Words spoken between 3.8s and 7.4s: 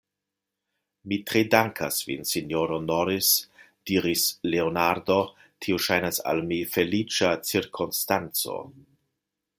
diris Leonardo; tio ŝajnas al mi feliĉa